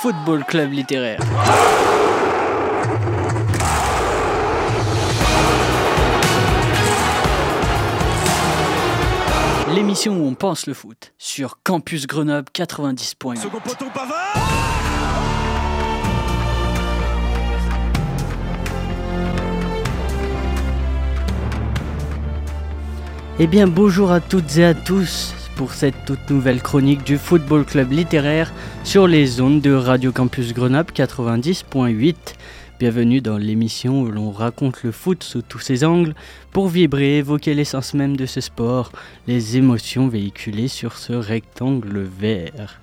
[0.00, 1.18] Football Club littéraire.
[9.74, 13.36] L'émission où on pense le foot sur Campus Grenoble 90.8.
[13.40, 14.36] Second poteau Pavard
[23.38, 27.64] Eh bien bonjour à toutes et à tous pour cette toute nouvelle chronique du Football
[27.64, 28.52] Club littéraire
[28.84, 32.14] sur les ondes de Radio Campus Grenoble 90.8.
[32.78, 36.14] Bienvenue dans l'émission où l'on raconte le foot sous tous ses angles
[36.52, 38.92] pour vibrer, évoquer l'essence même de ce sport,
[39.26, 42.78] les émotions véhiculées sur ce rectangle vert.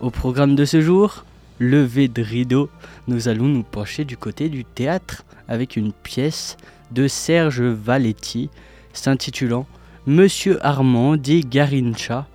[0.00, 1.24] Au programme de ce jour,
[1.58, 2.70] levé de rideau,
[3.08, 6.56] nous allons nous pencher du côté du théâtre avec une pièce
[6.92, 8.48] de Serge Valetti
[8.92, 9.66] s'intitulant
[10.06, 12.26] Monsieur Armand dit Garincha,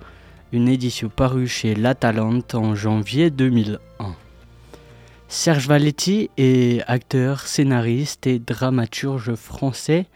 [0.52, 4.16] une édition parue chez La Talente en janvier 2001.
[5.28, 10.06] Serge Valetti est acteur, scénariste et dramaturge français.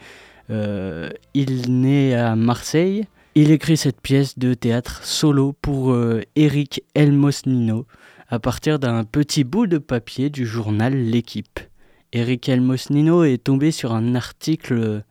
[0.48, 3.04] Euh, il naît à Marseille.
[3.34, 7.86] Il écrit cette pièce de théâtre solo pour euh, Eric Elmosnino
[8.30, 11.60] à partir d'un petit bout de papier du journal L'équipe.
[12.14, 15.04] Eric Elmosnino est tombé sur un article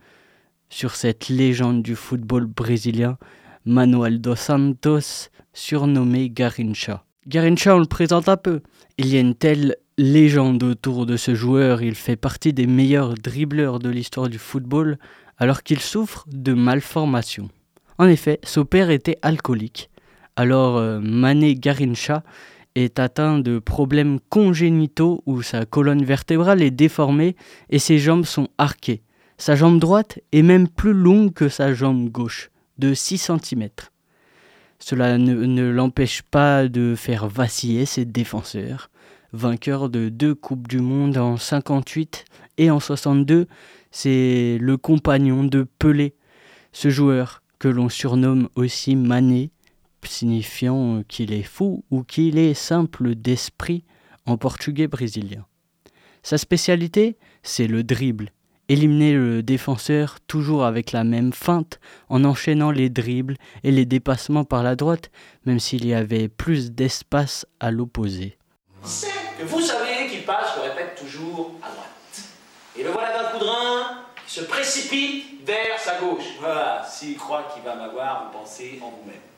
[0.72, 3.18] sur cette légende du football brésilien,
[3.66, 7.04] Manuel dos Santos, surnommé Garincha.
[7.28, 8.62] Garincha, on le présente un peu.
[8.98, 13.14] Il y a une telle légende autour de ce joueur, il fait partie des meilleurs
[13.16, 14.98] dribbleurs de l'histoire du football,
[15.38, 17.50] alors qu'il souffre de malformations.
[17.98, 19.90] En effet, son père était alcoolique.
[20.38, 22.24] Alors euh, Mané Garincha
[22.76, 27.36] est atteint de problèmes congénitaux où sa colonne vertébrale est déformée
[27.70, 29.04] et ses jambes sont arquées.
[29.42, 33.70] Sa jambe droite est même plus longue que sa jambe gauche, de 6 cm.
[34.78, 38.92] Cela ne, l'empêche pas de faire vaciller ses défenseurs.
[39.34, 42.26] Vainqueur de deux Coupes du Monde en 58
[42.60, 43.48] et en 62,
[43.90, 46.14] c'est le compagnon de Pelé,
[46.72, 49.50] ce joueur que l'on surnomme aussi Mané,
[50.04, 53.86] signifiant qu'il est fou ou qu'il est simple d'esprit
[54.28, 55.48] en portugais brésilien.
[56.22, 58.32] Sa spécialité, c'est le dribble
[58.72, 64.46] éliminer le défenseur toujours avec la même feinte en enchaînant les dribbles et les dépassements
[64.46, 65.12] par la droite,
[65.46, 68.38] même s'il y avait plus d'espace à l'opposé.
[68.82, 71.88] Vous savez qu'il passe, je répète toujours, à droite.
[72.78, 76.38] Et le voilà d'un coup de qui se précipite vers sa gauche.
[76.40, 79.31] Voilà, s'il croit qu'il va m'avoir, vous pensez en vous-même.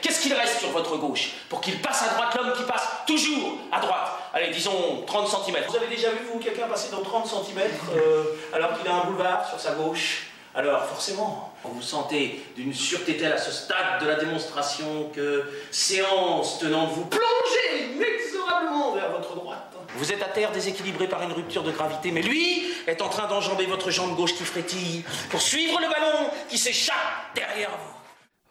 [0.00, 3.58] Qu'est-ce qu'il reste sur votre gauche pour qu'il passe à droite l'homme qui passe toujours
[3.70, 4.08] à droite?
[4.32, 5.64] Allez, disons 30 cm.
[5.68, 7.58] Vous avez déjà vu, vous, quelqu'un passer dans 30 cm
[7.94, 10.28] euh, alors qu'il a un boulevard sur sa gauche?
[10.54, 15.44] Alors forcément, vous vous sentez d'une sûreté telle à ce stade de la démonstration que,
[15.70, 21.22] séance tenant de vous plonger inexorablement vers votre droite, vous êtes à terre déséquilibré par
[21.22, 25.04] une rupture de gravité, mais lui est en train d'enjamber votre jambe gauche qui frétille
[25.30, 26.96] pour suivre le ballon qui s'échappe
[27.34, 28.01] derrière vous.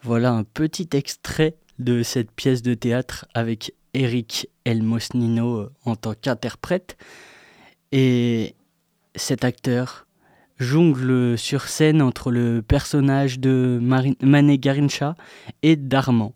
[0.03, 6.15] Voilà un petit extrait de cette pièce de théâtre avec Eric Elmosnino euh, en tant
[6.19, 6.97] qu'interprète.
[7.91, 8.55] Et
[9.15, 10.07] cet acteur
[10.57, 13.79] jongle sur scène entre le personnage de
[14.21, 15.15] Mané Garincha
[15.61, 16.31] et Darman,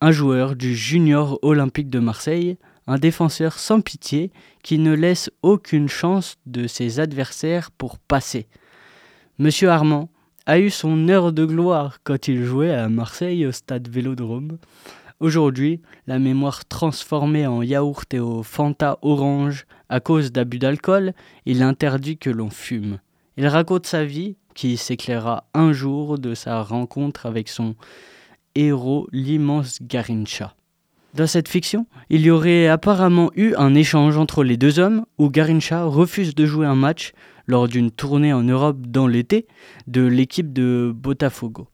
[0.00, 2.58] un joueur du Junior Olympique de Marseille,
[2.88, 4.32] un défenseur sans pitié
[4.64, 8.48] qui ne laisse aucune chance de ses adversaires pour passer.
[9.38, 10.08] Monsieur Armand
[10.46, 14.58] a eu son heure de gloire quand il jouait à Marseille au stade Vélodrome.
[15.18, 21.14] Aujourd'hui, la mémoire transformée en yaourt et au Fanta orange à cause d'abus d'alcool,
[21.46, 22.98] il interdit que l'on fume.
[23.38, 27.74] Il raconte sa vie, qui s'éclaira un jour de sa rencontre avec son
[28.54, 30.54] héros, l'immense Garincha.
[31.14, 35.30] Dans cette fiction, il y aurait apparemment eu un échange entre les deux hommes où
[35.30, 37.12] Garincha refuse de jouer un match
[37.46, 39.46] lors d'une tournée en Europe dans l'été
[39.86, 41.68] de l'équipe de Botafogo.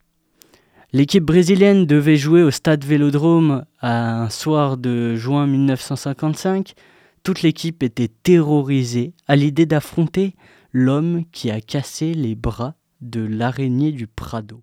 [0.92, 6.74] L'équipe brésilienne devait jouer au stade Vélodrome à un soir de juin 1955.
[7.22, 10.34] Toute l'équipe était terrorisée à l'idée d'affronter
[10.72, 14.62] l'homme qui a cassé les bras de l'araignée du Prado.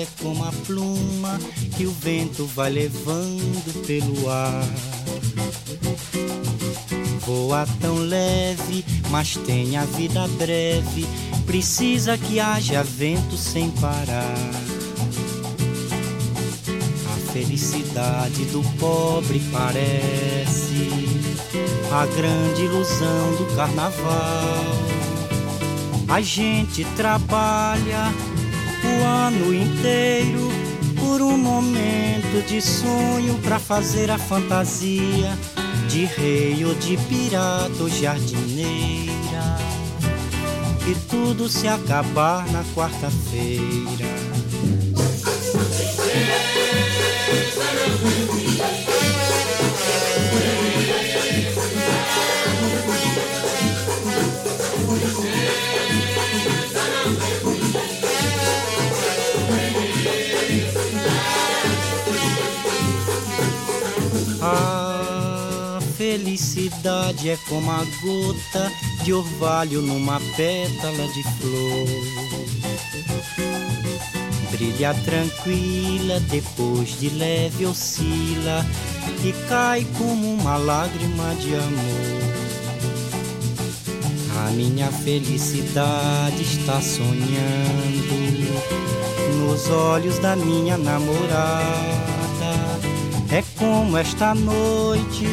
[0.00, 1.38] É como a pluma
[1.76, 4.64] que o vento vai levando pelo ar.
[7.20, 11.06] Voa tão leve, mas tem a vida breve.
[11.46, 14.34] Precisa que haja vento sem parar.
[17.12, 20.74] A felicidade do pobre parece
[21.92, 24.94] a grande ilusão do carnaval.
[26.08, 28.12] A gente trabalha
[28.86, 30.48] o ano inteiro
[30.98, 35.36] por um momento de sonho para fazer a fantasia
[35.88, 39.14] de rei ou de pirata ou jardineira.
[40.86, 44.43] E tudo se acabar na quarta-feira.
[66.04, 68.70] Felicidade é como a gota
[69.02, 71.88] de orvalho numa pétala de flor.
[74.50, 78.66] Brilha tranquila, depois de leve oscila
[79.24, 82.24] e cai como uma lágrima de amor.
[84.46, 87.14] A minha felicidade está sonhando
[89.38, 91.94] nos olhos da minha namorada
[93.34, 95.26] é como esta noite,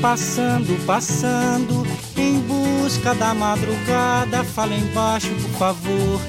[0.00, 4.44] passando, passando, em busca da madrugada.
[4.44, 6.20] Fala embaixo, por favor,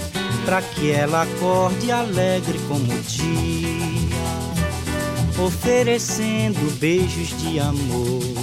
[0.45, 3.69] pra que ela acorde alegre como o dia,
[5.45, 8.37] oferecendo beijos de amor.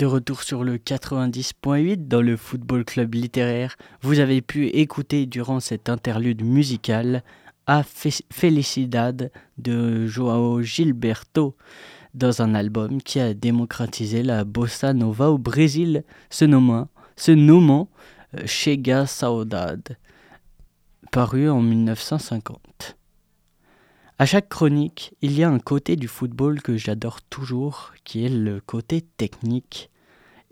[0.00, 5.60] De retour sur le 90.8 dans le Football Club littéraire, vous avez pu écouter durant
[5.60, 7.22] cette interlude musicale
[7.66, 11.56] A Felicidad de Joao Gilberto
[12.14, 17.88] dans un album qui a démocratisé la bossa nova au Brésil, se nommant, se nommant
[18.36, 19.98] euh, Chega Saudade,
[21.10, 22.96] paru en 1950.
[24.18, 28.28] À chaque chronique, il y a un côté du football que j'adore toujours, qui est
[28.28, 29.90] le côté technique.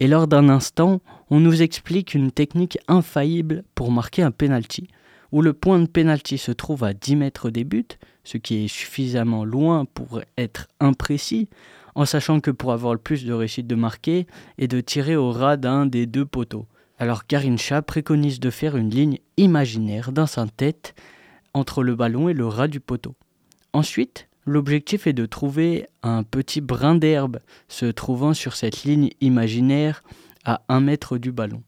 [0.00, 1.00] Et lors d'un instant,
[1.30, 4.88] on nous explique une technique infaillible pour marquer un penalty,
[5.30, 8.68] où le point de penalty se trouve à 10 mètres des buts, ce qui est
[8.68, 11.48] suffisamment loin pour être imprécis,
[11.94, 14.26] en sachant que pour avoir le plus de réussite de marquer
[14.56, 16.66] et de tirer au ras d'un des deux poteaux.
[16.98, 20.94] Alors Garincha préconise de faire une ligne imaginaire dans sa tête
[21.54, 23.14] entre le ballon et le ras du poteau.
[23.72, 30.02] Ensuite, L'objectif est de trouver un petit brin d'herbe se trouvant sur cette ligne imaginaire
[30.46, 31.62] à un mètre du ballon.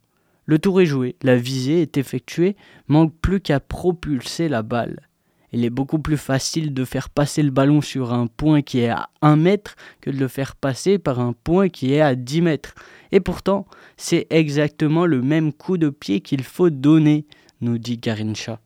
[0.47, 2.57] Le tour est joué, la visée est effectuée,
[2.89, 5.10] manque plus qu'à propulser la balle.
[5.53, 8.89] Il est beaucoup plus facile de faire passer le ballon sur un point qui est
[8.89, 12.43] à 1 mètre que de le faire passer par un point qui est à 10
[12.43, 12.75] mètres.
[13.13, 13.67] Et pourtant,
[13.97, 17.27] c'est exactement le même coup de pied qu'il faut donner,
[17.61, 18.61] nous dit Garincha.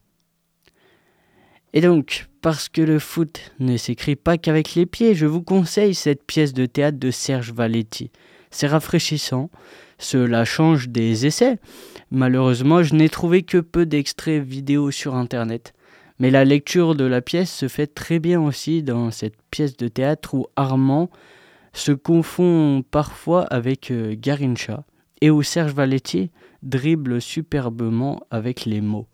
[1.73, 5.95] Et donc, parce que le foot ne s'écrit pas qu'avec les pieds, je vous conseille
[5.95, 8.11] cette pièce de théâtre de Serge Valetti.
[8.50, 9.50] C'est rafraîchissant,
[9.99, 11.59] cela change des essais.
[12.12, 15.73] Malheureusement, je n'ai trouvé que peu d'extraits vidéo sur Internet.
[16.18, 19.88] Mais la lecture de la pièce se fait très bien aussi dans cette pièce de
[19.88, 21.11] théâtre où Armand
[21.73, 24.85] se confond parfois avec euh, Garincha
[25.21, 26.30] et où Serge Valetti
[26.62, 29.09] dribble superbement avec les mots.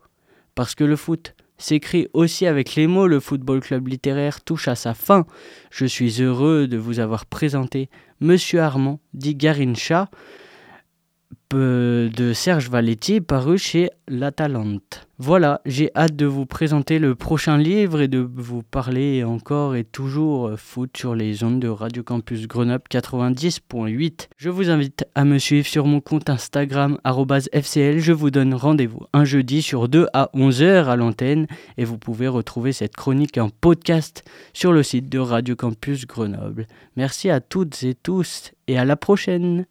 [0.53, 4.75] Parce que le foot, s'écrit aussi avec les mots Le Football Club littéraire touche à
[4.75, 5.25] sa fin.
[5.69, 7.89] Je suis heureux de vous avoir présenté
[8.19, 10.09] Monsieur Armand, dit Garincha,
[11.51, 15.07] de Serge Valetti paru chez L'Atalante.
[15.17, 19.83] Voilà, j'ai hâte de vous présenter le prochain livre et de vous parler encore et
[19.83, 24.29] toujours foot sur les ondes de Radio Campus Grenoble 90.8.
[24.37, 27.99] Je vous invite à me suivre sur mon compte Instagram FCL.
[27.99, 31.47] Je vous donne rendez-vous un jeudi sur 2 à 11h à l'antenne
[31.77, 34.23] et vous pouvez retrouver cette chronique en podcast
[34.53, 36.67] sur le site de Radio Campus Grenoble.
[36.95, 39.65] Merci à toutes et tous et à la prochaine.